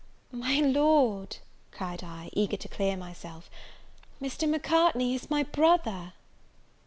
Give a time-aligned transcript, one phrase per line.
[0.31, 1.37] "My Lord,"
[1.69, 3.51] cried I, eager to clear myself,
[4.19, 4.49] "Mr.
[4.49, 6.13] Macartney is my brother."